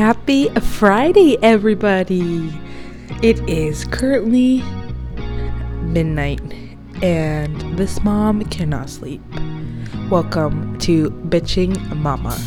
[0.00, 2.50] Happy Friday, everybody!
[3.22, 4.62] It is currently
[5.82, 6.40] midnight,
[7.02, 9.20] and this mom cannot sleep.
[10.08, 12.38] Welcome to Bitching Mama.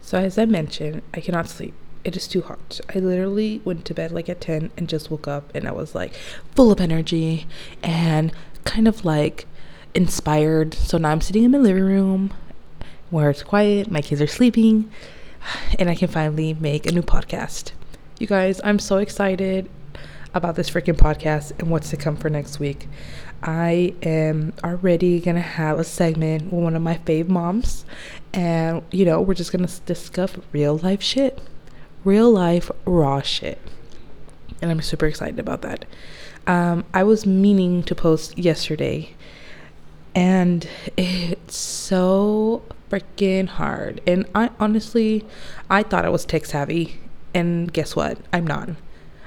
[0.00, 1.74] So, as I mentioned, I cannot sleep.
[2.02, 2.80] It is too hot.
[2.92, 5.94] I literally went to bed like at 10 and just woke up, and I was
[5.94, 6.12] like
[6.56, 7.46] full of energy
[7.84, 8.32] and
[8.64, 9.46] kind of like
[9.94, 10.74] inspired.
[10.74, 12.34] So now I'm sitting in my living room
[13.10, 14.90] where it's quiet, my kids are sleeping,
[15.78, 17.72] and I can finally make a new podcast.
[18.18, 19.70] You guys, I'm so excited
[20.34, 22.88] about this freaking podcast and what's to come for next week.
[23.42, 27.84] I am already gonna have a segment with one of my fave moms,
[28.32, 31.38] and you know, we're just gonna discuss real life shit,
[32.04, 33.58] real life raw shit,
[34.60, 35.84] and I'm super excited about that.
[36.46, 39.14] Um, I was meaning to post yesterday,
[40.14, 44.00] and it's so freaking hard.
[44.06, 45.24] And I honestly,
[45.68, 46.98] I thought I was tech savvy,
[47.34, 48.18] and guess what?
[48.32, 48.70] I'm not.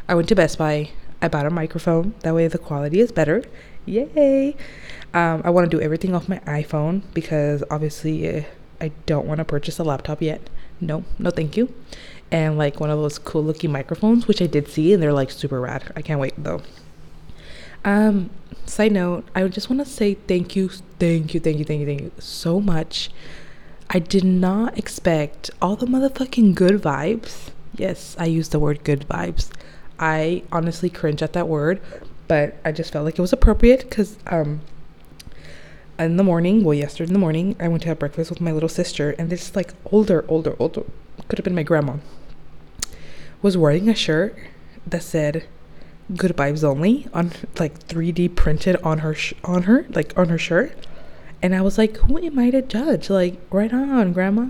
[0.08, 0.90] I went to Best Buy.
[1.22, 2.16] I bought a microphone.
[2.22, 3.44] That way the quality is better.
[3.86, 4.56] Yay!
[5.14, 8.44] Um, I want to do everything off my iPhone because obviously uh,
[8.80, 10.50] I don't want to purchase a laptop yet.
[10.80, 11.74] No, no, thank you.
[12.32, 15.32] And like one of those cool looking microphones, which I did see, and they're like
[15.32, 15.92] super rad.
[15.96, 16.62] I can't wait though.
[17.84, 18.30] Um,
[18.66, 21.86] side note, I just want to say thank you, thank you, thank you, thank you,
[21.86, 23.10] thank you so much
[23.94, 27.50] I did not expect all the motherfucking good vibes.
[27.76, 29.50] Yes, I use the word good vibes.
[30.00, 31.82] I honestly cringe at that word,
[32.30, 34.62] but I just felt like it was appropriate because um
[36.00, 38.54] in the morning, well yesterday in the morning, I went to have breakfast with my
[38.54, 40.84] little sister and this like older, older, older
[41.28, 41.98] could have been my grandma
[43.42, 44.38] was wearing a shirt
[44.88, 45.48] that said
[46.16, 50.38] good vibes only on like 3D printed on her sh- on her like on her
[50.38, 50.76] shirt
[51.42, 53.10] and I was like, who am I to judge?
[53.10, 54.48] Like, right on, grandma.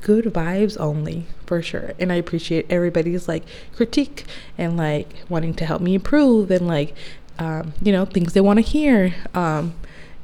[0.00, 1.92] Good vibes only, for sure.
[1.98, 4.24] And I appreciate everybody's like critique
[4.56, 6.94] and like wanting to help me improve and like,
[7.38, 9.14] um, you know, things they want to hear.
[9.34, 9.74] Um,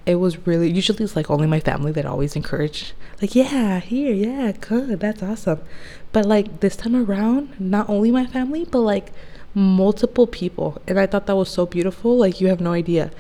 [0.07, 4.13] it was really, usually it's like only my family that always encourage, like, yeah, here,
[4.13, 5.61] yeah, good, that's awesome.
[6.13, 9.13] But like this time around, not only my family, but like
[9.59, 10.81] multiple people.
[10.87, 12.17] And I thought that was so beautiful.
[12.17, 13.11] Like, you have no idea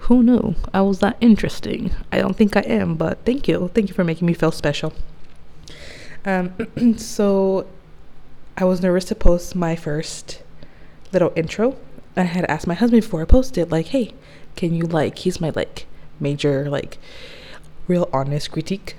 [0.00, 1.90] who knew I was that interesting?
[2.12, 3.70] I don't think I am, but thank you.
[3.74, 4.92] Thank you for making me feel special.
[6.24, 6.54] Um,
[6.98, 7.66] so
[8.56, 10.42] I was nervous to post my first
[11.12, 11.76] little intro.
[12.16, 14.14] I had asked my husband before I posted, like, hey,
[14.54, 15.86] can you like, he's my like
[16.20, 16.98] major, like,
[17.88, 18.96] real honest critique.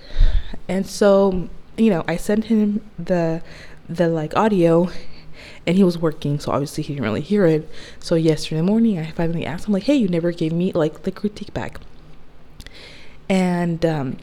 [0.68, 3.41] And so, you know, I sent him the,
[3.88, 4.90] the like audio
[5.67, 7.69] and he was working, so obviously he didn't really hear it.
[8.00, 11.11] So yesterday morning, I finally asked him like, "Hey, you never gave me like the
[11.11, 11.79] critique back,"
[13.28, 14.17] and um,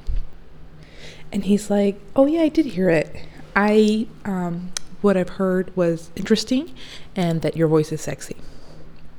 [1.31, 3.15] and he's like, "Oh yeah, I did hear it.
[3.55, 4.73] I um,
[5.03, 6.75] what I've heard was interesting,
[7.15, 8.37] and that your voice is sexy."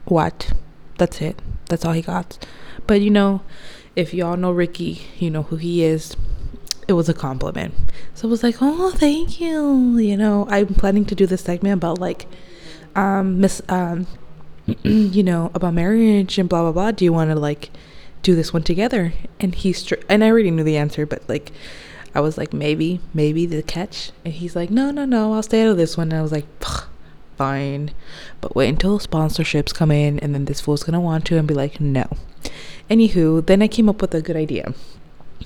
[0.06, 0.52] What?
[0.98, 1.40] That's it.
[1.70, 2.44] That's all he got.
[2.88, 3.42] But you know,
[3.96, 6.16] if y'all know Ricky, you know who he is
[6.88, 7.74] it was a compliment.
[8.14, 9.98] So I was like, oh, thank you.
[9.98, 12.28] You know, I'm planning to do this segment about like,
[12.96, 14.08] um, miss, um,
[14.84, 16.92] you know, about marriage and blah blah blah.
[16.92, 17.72] Do you want to like
[18.22, 19.14] do this one together?
[19.40, 21.52] And he's str- and I already knew the answer, but like,
[22.14, 24.12] I was like, maybe, maybe the catch.
[24.24, 26.12] And he's like, no, no, no, I'll stay out of this one.
[26.12, 26.46] And I was like,
[27.36, 27.92] fine,
[28.42, 31.54] but wait until sponsorships come in, and then this fool's gonna want to and be
[31.54, 32.06] like, no.
[32.90, 34.74] Anywho, then I came up with a good idea.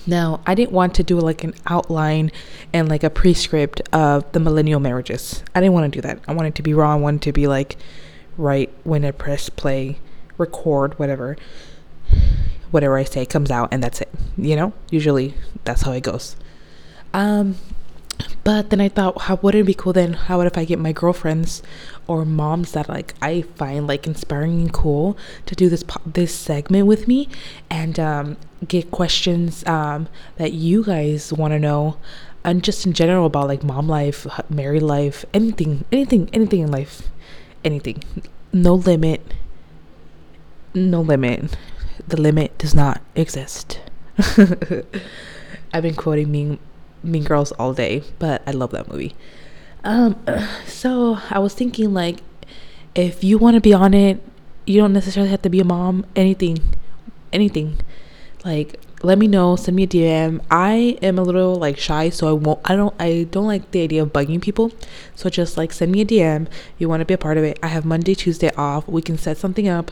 [0.08, 2.32] Now, I didn't want to do like an outline
[2.74, 5.44] and like a prescript of the millennial marriages.
[5.54, 6.20] I didn't want to do that.
[6.28, 6.94] I wanted to be raw.
[6.94, 7.78] I wanted to be like
[8.38, 10.00] right when I press play,
[10.38, 11.38] record, whatever.
[12.72, 14.10] Whatever I say comes out and that's it.
[14.38, 14.74] You know?
[14.90, 15.34] Usually
[15.64, 16.36] that's how it goes.
[17.14, 17.56] Um
[18.44, 20.14] but then I thought, how would it be cool then?
[20.14, 21.62] How would if I get my girlfriends
[22.08, 26.88] or moms that like I find like inspiring and cool to do this this segment
[26.88, 27.30] with me
[27.70, 28.38] and um,
[28.68, 30.08] get questions um,
[30.38, 31.98] that you guys want to know
[32.44, 37.10] and just in general about like mom life, married life, anything, anything, anything in life,
[37.64, 38.04] anything.
[38.52, 39.22] No limit.
[40.74, 41.56] No limit.
[42.08, 43.80] The limit does not exist.
[45.74, 46.60] I've been quoting Mean
[47.04, 49.16] Mean Girls all day, but I love that movie.
[49.84, 50.16] Um,
[50.66, 52.20] so I was thinking like,
[52.96, 54.22] if you want to be on it,
[54.66, 56.06] you don't necessarily have to be a mom.
[56.16, 56.60] Anything,
[57.32, 57.78] anything.
[58.46, 59.56] Like, let me know.
[59.56, 60.42] Send me a DM.
[60.52, 62.60] I am a little like shy, so I won't.
[62.66, 62.94] I don't.
[63.00, 64.72] I don't like the idea of bugging people.
[65.16, 66.48] So just like send me a DM.
[66.78, 67.60] You want to be a part of it.
[67.64, 68.88] I have Monday, Tuesday off.
[68.88, 69.92] We can set something up,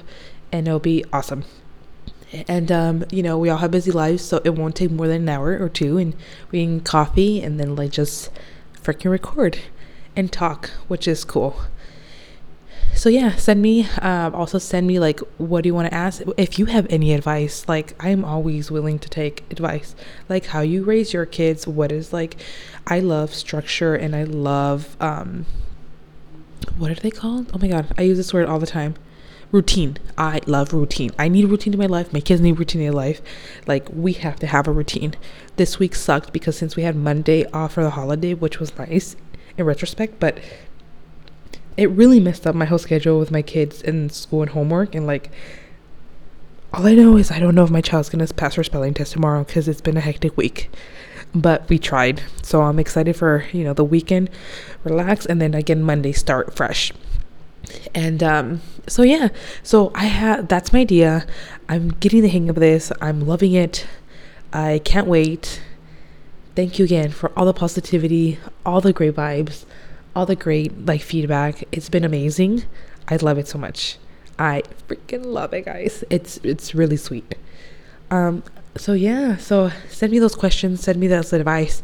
[0.52, 1.46] and it'll be awesome
[2.48, 5.22] and um, you know we all have busy lives so it won't take more than
[5.24, 6.16] an hour or two and
[6.52, 8.30] we can coffee and then like just
[8.84, 9.60] freaking record
[10.16, 11.62] and talk, which is cool.
[12.96, 13.88] So yeah, send me.
[14.02, 16.24] Uh, also send me like, what do you want to ask?
[16.36, 19.96] If you have any advice, like I'm always willing to take advice.
[20.28, 21.68] Like how you raise your kids.
[21.68, 22.38] What is like?
[22.88, 25.46] I love structure and I love um.
[26.78, 27.52] What are they called?
[27.54, 28.96] Oh my god, I use this word all the time
[29.52, 29.98] routine.
[30.18, 31.12] I love routine.
[31.18, 32.12] I need routine in my life.
[32.12, 33.22] My kids need routine in their life.
[33.66, 35.16] Like we have to have a routine.
[35.56, 39.16] This week sucked because since we had Monday off for the holiday, which was nice
[39.58, 40.40] in retrospect, but
[41.76, 45.06] it really messed up my whole schedule with my kids in school and homework and
[45.06, 45.30] like
[46.74, 49.14] all I know is I don't know if my child's gonna pass her spelling test
[49.14, 50.70] tomorrow because it's been a hectic week.
[51.34, 52.24] But we tried.
[52.42, 54.30] So I'm excited for, you know, the weekend,
[54.84, 56.92] relax, and then again Monday start fresh
[57.94, 59.30] and um, so yeah.
[59.64, 61.26] So i have that's my idea.
[61.70, 62.92] I'm getting the hang of this.
[63.02, 63.86] I'm loving it.
[64.54, 65.62] I can't wait.
[66.56, 69.66] Thank you again for all the positivity all the great vibes
[70.18, 71.64] all the great like feedback.
[71.72, 72.64] It's been amazing.
[73.08, 74.00] I love it so much.
[74.40, 76.04] I freaking love it guys.
[76.10, 77.36] It's it's really sweet.
[78.10, 78.42] Um
[78.76, 79.38] so yeah.
[79.38, 80.82] So send me those questions.
[80.82, 81.84] Send me those advice.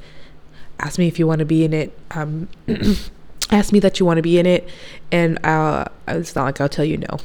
[0.80, 1.96] Ask me if you want to be in it.
[2.10, 2.50] Um
[3.52, 4.68] ask me that you want to be in it
[5.12, 7.18] and uh, it's not like i'll tell you no.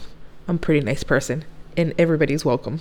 [0.48, 1.44] I'm a pretty nice person
[1.76, 2.80] and everybody's welcome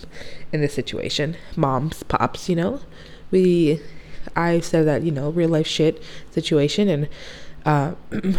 [0.51, 1.36] in this situation.
[1.56, 2.81] Moms pops you know?
[3.30, 3.81] We
[4.36, 7.07] i said that you know real life shit situation and
[7.66, 7.94] uh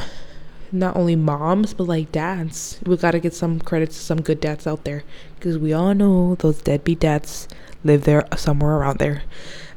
[0.72, 2.80] not only moms but like dads.
[2.84, 5.04] We got to get some credit to some good dads out there
[5.36, 7.48] because we all know those deadbeat dads
[7.84, 9.22] live there somewhere around there.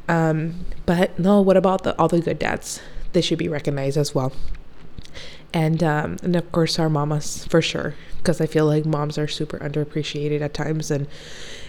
[0.08, 2.82] Um but no what about the all the good dads?
[3.12, 4.32] They should be recognized as well
[5.54, 9.28] and um, and of course our mamas for sure because I feel like moms are
[9.28, 11.08] super underappreciated at times and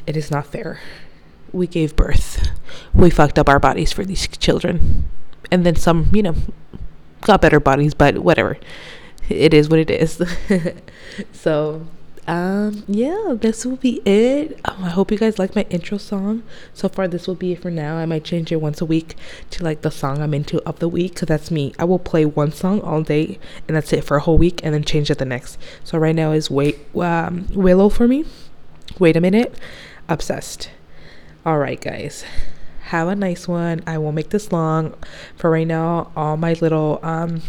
[0.06, 0.80] it is not fair.
[1.52, 2.48] We gave birth,
[2.94, 5.08] we fucked up our bodies for these children,
[5.50, 6.34] and then some, you know,
[7.22, 8.58] got better bodies, but whatever.
[9.28, 10.20] It is what it is.
[11.32, 11.86] so
[12.28, 14.60] um yeah this will be it.
[14.64, 16.44] Um, i hope you guys like my intro song.
[16.72, 17.96] So far this will be it for now.
[17.96, 19.16] I might change it once a week
[19.50, 21.74] to like the song i'm into of the week because that's me.
[21.78, 24.72] I will play one song all day and that's it for a whole week and
[24.72, 25.58] then change it the next.
[25.82, 28.24] So right now is wait um willow for me.
[29.00, 29.58] Wait a minute.
[30.08, 30.70] Obsessed.
[31.44, 32.24] All right guys.
[32.84, 33.82] Have a nice one.
[33.84, 34.94] I won't make this long.
[35.34, 37.42] For right now all my little um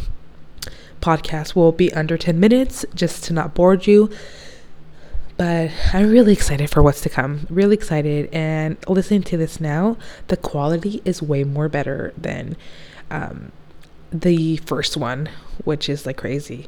[1.00, 4.10] podcasts will be under 10 minutes just to not bore you
[5.38, 7.48] but I'm really excited for what's to come.
[7.50, 8.30] Really excited.
[8.34, 9.98] And listening to this now,
[10.28, 12.56] the quality is way more better than
[13.10, 13.52] um,
[14.12, 15.30] the first one,
[15.64, 16.68] which is like crazy.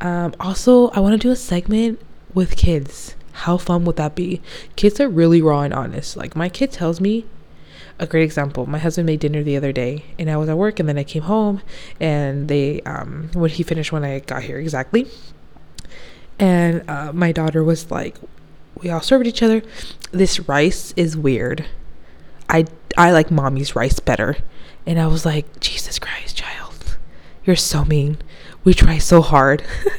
[0.00, 2.00] Um, also, I want to do a segment
[2.34, 3.14] with kids.
[3.32, 4.40] How fun would that be?
[4.76, 6.16] Kids are really raw and honest.
[6.16, 7.24] Like, my kid tells me
[7.98, 8.66] a great example.
[8.66, 11.04] My husband made dinner the other day, and I was at work, and then I
[11.04, 11.62] came home,
[12.00, 15.06] and they, um, when he finished when I got here exactly,
[16.40, 18.16] and uh, my daughter was like
[18.82, 19.62] we all served each other.
[20.10, 21.66] This rice is weird.
[22.48, 22.64] I
[22.96, 24.36] i like mommy's rice better.
[24.86, 26.96] And i was like jesus christ child.
[27.44, 28.18] You're so mean.
[28.64, 29.62] We try so hard.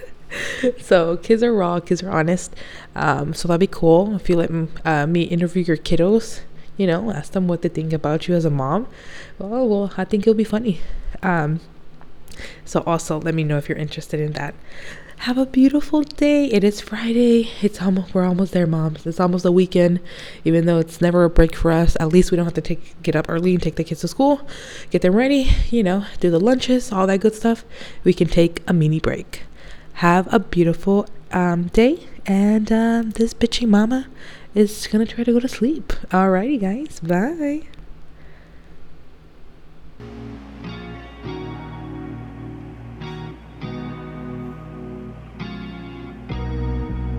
[0.79, 2.55] So kids are raw kids are honest.
[2.95, 4.49] Um, so that'd be cool if you let
[4.85, 6.41] uh, me interview your kiddos
[6.77, 8.87] you know ask them what they think about you as a mom.
[9.37, 10.79] Well well i think it'll be funny.
[11.21, 11.59] Um,
[12.65, 14.53] so also let me know if you're interested in that
[15.21, 16.45] have a beautiful day.
[16.45, 17.51] It is Friday.
[17.61, 19.05] It's almost we're almost there, moms.
[19.05, 19.99] It's almost the weekend.
[20.43, 22.99] Even though it's never a break for us, at least we don't have to take
[23.03, 24.41] get up early and take the kids to school,
[24.89, 27.63] get them ready, you know, do the lunches, all that good stuff.
[28.03, 29.43] We can take a mini break.
[29.93, 34.07] Have a beautiful um, day, and um, this bitchy mama
[34.55, 35.93] is gonna try to go to sleep.
[36.09, 36.99] Alrighty, guys.
[36.99, 37.67] Bye.